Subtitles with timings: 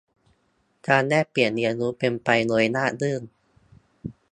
[0.87, 3.21] การแลกเปลี่ยนเรียนรู้เป็นไปโดยราบรื่น